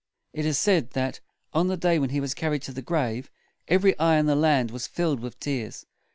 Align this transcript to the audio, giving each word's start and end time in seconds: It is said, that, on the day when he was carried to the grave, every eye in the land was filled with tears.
It 0.33 0.47
is 0.47 0.57
said, 0.57 0.93
that, 0.93 1.19
on 1.53 1.67
the 1.67 1.77
day 1.77 1.99
when 1.99 2.09
he 2.09 2.19
was 2.19 2.33
carried 2.33 2.63
to 2.63 2.71
the 2.73 2.81
grave, 2.81 3.29
every 3.67 3.95
eye 3.99 4.17
in 4.17 4.25
the 4.25 4.33
land 4.35 4.71
was 4.71 4.87
filled 4.87 5.19
with 5.19 5.39
tears. 5.39 5.85